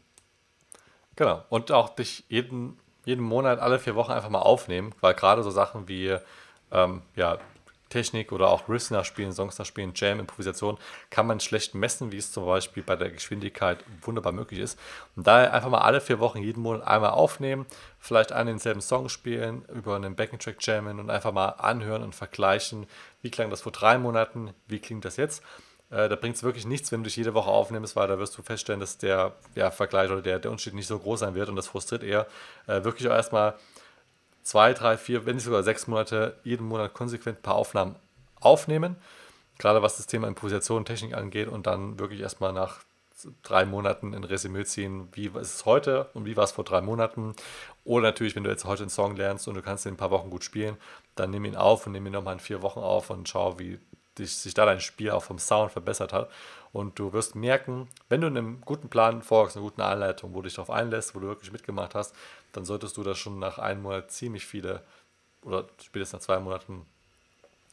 [1.16, 1.44] Genau.
[1.50, 5.52] Und auch dich jeden, jeden Monat, alle vier Wochen einfach mal aufnehmen, weil gerade so
[5.52, 6.18] Sachen wie
[6.72, 7.38] ähm, ja,
[7.94, 10.80] Technik oder auch Riffs nachspielen, Songs nachspielen, Jam, Improvisation,
[11.12, 14.80] kann man schlecht messen, wie es zum Beispiel bei der Geschwindigkeit wunderbar möglich ist.
[15.16, 17.68] Und daher einfach mal alle vier Wochen jeden Monat einmal aufnehmen,
[18.00, 22.88] vielleicht einen denselben Song spielen, über einen Backing-Track jammen und einfach mal anhören und vergleichen,
[23.22, 25.44] wie klang das vor drei Monaten, wie klingt das jetzt.
[25.94, 28.38] Äh, da bringt es wirklich nichts, wenn du dich jede Woche aufnimmst, weil da wirst
[28.38, 31.50] du feststellen, dass der ja, Vergleich oder der, der Unterschied nicht so groß sein wird
[31.50, 32.26] und das frustriert eher.
[32.66, 33.54] Äh, wirklich auch erstmal
[34.42, 37.96] zwei, drei, vier, wenn nicht sogar sechs Monate, jeden Monat konsequent ein paar Aufnahmen
[38.40, 38.96] aufnehmen.
[39.60, 42.80] Gerade was das Thema Improvisation und Technik angeht und dann wirklich erstmal nach
[43.44, 46.82] drei Monaten ein Resümee ziehen, wie ist es heute und wie war es vor drei
[46.82, 47.36] Monaten.
[47.86, 49.98] Oder natürlich, wenn du jetzt heute einen Song lernst und du kannst ihn in ein
[49.98, 50.78] paar Wochen gut spielen,
[51.16, 53.80] dann nimm ihn auf und nimm ihn nochmal in vier Wochen auf und schau, wie
[54.18, 56.30] dich, sich da dein Spiel auch vom Sound verbessert hat.
[56.72, 60.44] Und du wirst merken, wenn du einem guten Plan folgst, einer guten Anleitung, wo du
[60.44, 62.16] dich darauf einlässt, wo du wirklich mitgemacht hast,
[62.52, 64.84] dann solltest du da schon nach einem Monat ziemlich viele,
[65.44, 66.86] oder spätestens nach zwei Monaten,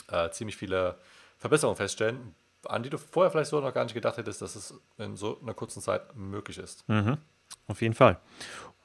[0.09, 0.97] äh, ziemlich viele
[1.39, 2.35] Verbesserungen feststellen,
[2.67, 5.39] an die du vorher vielleicht so noch gar nicht gedacht hättest, dass es in so
[5.41, 6.87] einer kurzen Zeit möglich ist.
[6.89, 7.17] Mhm.
[7.67, 8.19] Auf jeden Fall.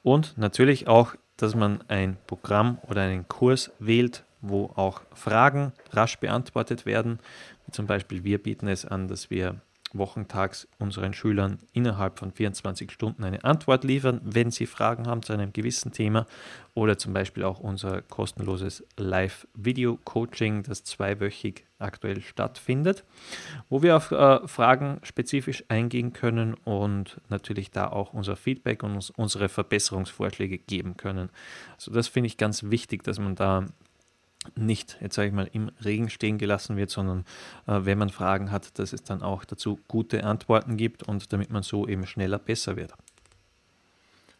[0.02, 6.18] Und natürlich auch, dass man ein Programm oder einen Kurs wählt, wo auch Fragen rasch
[6.18, 7.18] beantwortet werden.
[7.70, 9.60] Zum Beispiel, wir bieten es an, dass wir
[9.92, 15.32] wochentags unseren Schülern innerhalb von 24 Stunden eine Antwort liefern, wenn sie Fragen haben zu
[15.32, 16.26] einem gewissen Thema
[16.74, 23.04] oder zum Beispiel auch unser kostenloses Live-Video-Coaching, das zweiwöchig aktuell stattfindet,
[23.68, 28.94] wo wir auf äh, Fragen spezifisch eingehen können und natürlich da auch unser Feedback und
[28.94, 31.30] uns unsere Verbesserungsvorschläge geben können.
[31.76, 33.66] Also das finde ich ganz wichtig, dass man da
[34.54, 37.24] nicht, jetzt sage ich mal, im Regen stehen gelassen wird, sondern
[37.66, 41.50] äh, wenn man Fragen hat, dass es dann auch dazu gute Antworten gibt und damit
[41.50, 42.92] man so eben schneller besser wird.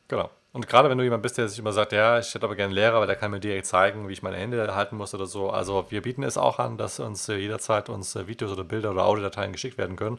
[0.08, 0.30] Genau.
[0.56, 2.68] Und gerade wenn du jemand bist, der sich immer sagt, ja, ich hätte aber gerne
[2.68, 5.26] einen Lehrer, weil der kann mir direkt zeigen, wie ich meine Hände halten muss oder
[5.26, 5.50] so.
[5.50, 8.92] Also wir bieten es auch an, dass uns äh, jederzeit uns äh, Videos oder Bilder
[8.92, 10.18] oder Audiodateien geschickt werden können.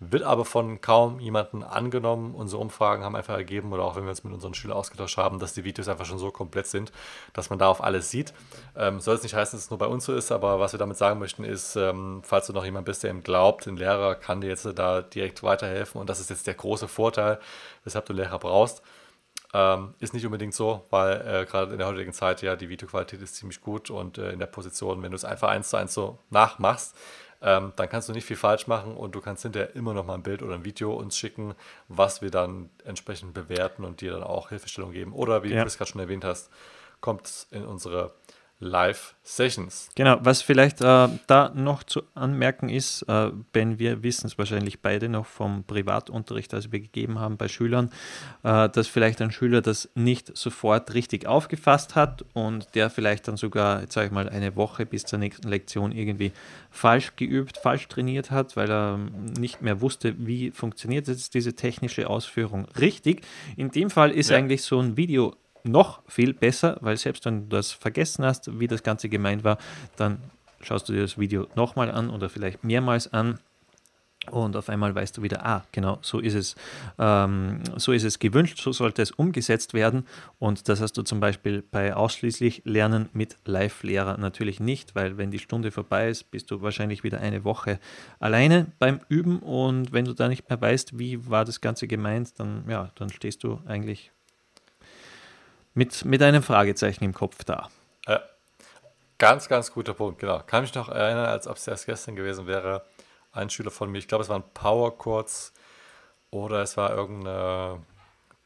[0.00, 2.34] Wird aber von kaum jemandem angenommen.
[2.34, 5.38] Unsere Umfragen haben einfach ergeben, oder auch wenn wir uns mit unseren Schülern ausgetauscht haben,
[5.38, 6.90] dass die Videos einfach schon so komplett sind,
[7.34, 8.32] dass man da auf alles sieht.
[8.78, 10.78] Ähm, soll es nicht heißen, dass es nur bei uns so ist, aber was wir
[10.78, 14.14] damit sagen möchten, ist, ähm, falls du noch jemand bist, der ihm glaubt, ein Lehrer
[14.14, 17.38] kann dir jetzt da direkt weiterhelfen und das ist jetzt der große Vorteil,
[17.84, 18.82] weshalb du Lehrer brauchst
[19.54, 23.22] ähm, ist nicht unbedingt so, weil äh, gerade in der heutigen Zeit ja die Videoqualität
[23.22, 25.94] ist ziemlich gut und äh, in der Position, wenn du es einfach eins zu eins
[25.94, 26.96] so nachmachst,
[27.40, 30.14] ähm, dann kannst du nicht viel falsch machen und du kannst hinterher immer noch mal
[30.14, 31.54] ein Bild oder ein Video uns schicken,
[31.86, 35.12] was wir dann entsprechend bewerten und dir dann auch Hilfestellung geben.
[35.12, 35.60] Oder wie ja.
[35.60, 36.50] du es gerade schon erwähnt hast,
[37.00, 38.12] kommt in unsere
[38.64, 39.90] Live-Sessions.
[39.94, 44.80] Genau, was vielleicht äh, da noch zu anmerken ist, äh, Ben, wir wissen es wahrscheinlich
[44.80, 47.90] beide noch vom Privatunterricht, das wir gegeben haben bei Schülern,
[48.42, 53.36] äh, dass vielleicht ein Schüler das nicht sofort richtig aufgefasst hat und der vielleicht dann
[53.36, 56.32] sogar, jetzt sage ich mal, eine Woche bis zur nächsten Lektion irgendwie
[56.70, 58.98] falsch geübt, falsch trainiert hat, weil er
[59.38, 63.22] nicht mehr wusste, wie funktioniert jetzt diese technische Ausführung richtig.
[63.56, 64.38] In dem Fall ist ja.
[64.38, 68.68] eigentlich so ein Video noch viel besser, weil selbst wenn du das vergessen hast, wie
[68.68, 69.58] das Ganze gemeint war,
[69.96, 70.18] dann
[70.60, 73.38] schaust du dir das Video nochmal an oder vielleicht mehrmals an.
[74.30, 76.56] Und auf einmal weißt du wieder, ah, genau, so ist es,
[76.98, 80.06] ähm, so ist es gewünscht, so sollte es umgesetzt werden.
[80.38, 85.30] Und das hast du zum Beispiel bei ausschließlich Lernen mit Live-Lehrer natürlich nicht, weil wenn
[85.30, 87.78] die Stunde vorbei ist, bist du wahrscheinlich wieder eine Woche
[88.18, 89.40] alleine beim Üben.
[89.40, 93.10] Und wenn du da nicht mehr weißt, wie war das Ganze gemeint, dann ja, dann
[93.10, 94.10] stehst du eigentlich
[95.74, 97.68] mit, mit einem Fragezeichen im Kopf da.
[98.06, 98.22] Ja,
[99.18, 100.40] ganz, ganz guter Punkt, genau.
[100.46, 102.84] Kann mich noch erinnern, als ob es erst gestern gewesen wäre,
[103.32, 105.52] ein Schüler von mir, ich glaube, es war ein Power Chords
[106.30, 107.82] oder es war irgendeine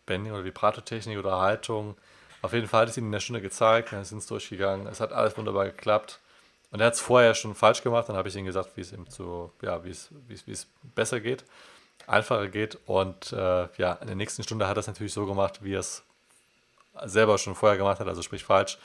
[0.06, 1.96] Bending- oder Vibratotechnik oder Haltung,
[2.40, 4.86] Auf jeden Fall hat es ihm in der Stunde gezeigt, dann sind es durchgegangen.
[4.86, 6.20] Es hat alles wunderbar geklappt.
[6.70, 8.08] Und er hat es vorher schon falsch gemacht.
[8.08, 11.44] Dann habe ich ihm gesagt, wie es ihm zu, ja, wie es besser geht,
[12.06, 12.78] einfacher geht.
[12.86, 15.80] Und äh, ja, in der nächsten Stunde hat er es natürlich so gemacht, wie er
[15.80, 16.04] es
[17.06, 18.78] selber schon vorher gemacht hat, also sprich falsch.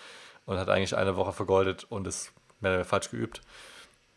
[0.46, 3.42] Und hat eigentlich eine Woche vergoldet und es mehr oder weniger falsch geübt.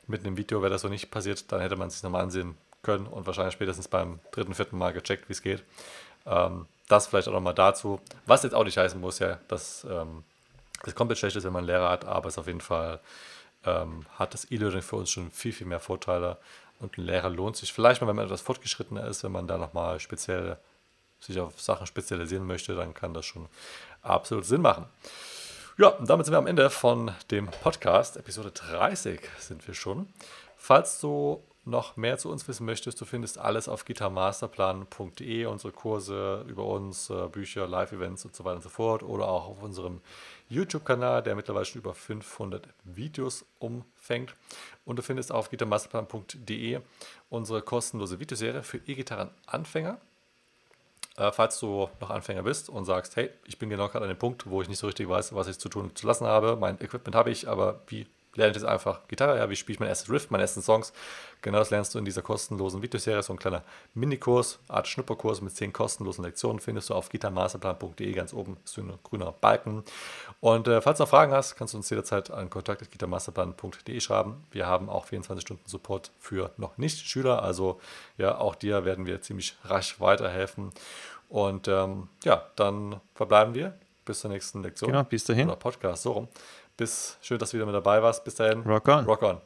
[0.08, 2.56] Mit einem Video wäre das so nicht passiert, dann hätte man es sich nochmal ansehen
[2.82, 5.62] können und wahrscheinlich spätestens beim dritten, vierten Mal gecheckt, wie es geht.
[6.26, 8.00] Ähm, das vielleicht auch nochmal dazu.
[8.26, 10.24] Was jetzt auch nicht heißen muss, ja, dass ähm,
[10.84, 13.00] es komplett schlecht ist, wenn man einen Lehrer hat, aber es auf jeden Fall
[13.64, 16.38] ähm, hat das E-Learning für uns schon viel, viel mehr Vorteile.
[16.78, 19.58] Und ein Lehrer lohnt sich vielleicht mal, wenn man etwas fortgeschrittener ist, wenn man da
[19.58, 20.58] nochmal speziell
[21.20, 23.48] sich auf Sachen spezialisieren möchte, dann kann das schon
[24.02, 24.86] absolut Sinn machen.
[25.78, 28.16] Ja, und damit sind wir am Ende von dem Podcast.
[28.16, 30.08] Episode 30 sind wir schon.
[30.56, 36.44] Falls du noch mehr zu uns wissen möchtest, du findest alles auf gitarmasterplan.de, unsere Kurse
[36.48, 40.00] über uns, äh, Bücher, Live-Events und so weiter und so fort oder auch auf unserem
[40.48, 44.34] YouTube-Kanal, der mittlerweile schon über 500 Videos umfängt.
[44.84, 46.80] Und du findest auf gitarmasterplan.de
[47.28, 49.98] unsere kostenlose Videoserie für E-Gitarren-Anfänger.
[51.16, 54.18] Äh, falls du noch Anfänger bist und sagst, hey, ich bin genau gerade an dem
[54.18, 56.80] Punkt, wo ich nicht so richtig weiß, was ich zu tun zu lassen habe, mein
[56.80, 59.88] Equipment habe ich, aber wie lerne ich jetzt einfach Gitarre, ja, wie spiele ich mein
[59.88, 60.92] erstes Riff, meine ersten Songs.
[61.42, 63.62] Genau das lernst du in dieser kostenlosen Videoserie, so ein kleiner
[63.94, 68.92] Minikurs, Art Schnupperkurs mit zehn kostenlosen Lektionen, findest du auf gitarmasterplan.de, ganz oben ist ein
[69.04, 69.84] grüner Balken.
[70.40, 74.44] Und äh, falls du noch Fragen hast, kannst du uns jederzeit an kontakt.gitarmasterplan.de schreiben.
[74.50, 77.80] Wir haben auch 24 Stunden Support für noch Nicht-Schüler, also
[78.18, 80.72] ja, auch dir werden wir ziemlich rasch weiterhelfen.
[81.28, 84.90] Und ähm, ja, dann verbleiben wir bis zur nächsten Lektion.
[84.90, 85.48] Genau, bis dahin.
[85.48, 86.28] Oder Podcast, so rum.
[86.76, 88.24] Bis schön, dass du wieder mit dabei warst.
[88.24, 88.60] Bis dahin.
[88.62, 89.04] Rock on.
[89.04, 89.40] Rock on.